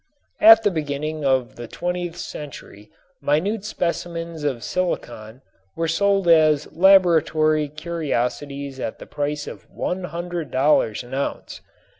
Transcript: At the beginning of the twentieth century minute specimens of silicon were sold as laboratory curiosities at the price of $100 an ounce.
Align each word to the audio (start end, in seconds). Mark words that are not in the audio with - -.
At 0.39 0.63
the 0.63 0.71
beginning 0.71 1.23
of 1.23 1.57
the 1.57 1.67
twentieth 1.67 2.15
century 2.17 2.89
minute 3.21 3.63
specimens 3.63 4.43
of 4.43 4.63
silicon 4.63 5.43
were 5.75 5.87
sold 5.87 6.27
as 6.27 6.67
laboratory 6.73 7.67
curiosities 7.67 8.79
at 8.79 8.97
the 8.97 9.05
price 9.05 9.45
of 9.45 9.69
$100 9.69 11.03
an 11.03 11.13
ounce. 11.13 11.61